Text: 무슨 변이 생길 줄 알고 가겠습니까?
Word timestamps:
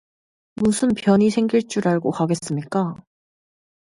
무슨 0.55 0.95
변이 0.97 1.29
생길 1.29 1.67
줄 1.67 1.87
알고 1.87 2.09
가겠습니까? 2.09 2.95